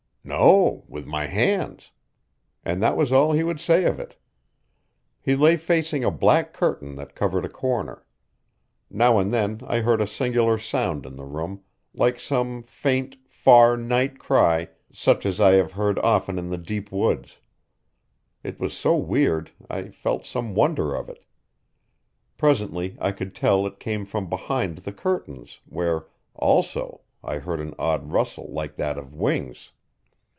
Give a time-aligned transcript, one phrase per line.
[0.23, 1.89] 'No with my hands,'
[2.63, 4.17] and that was all he would say of it.
[5.19, 8.05] He lay facing a black curtain that covered a corner.
[8.87, 11.63] Now and then I heard a singular sound in the room
[11.95, 16.91] like some faint, far, night cry such as I have heard often in the deep
[16.91, 17.39] woods.
[18.43, 21.25] It was so weird I felt some wonder of it.
[22.37, 26.05] Presently I could tell it came from behind the curtain where,
[26.35, 29.71] also, I heard an odd rustle like that of wings.